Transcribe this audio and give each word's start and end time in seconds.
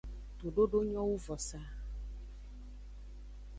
Tododo 0.39 0.77
nyo 0.89 1.01
wu 1.07 1.17
vosaa. 1.25 1.69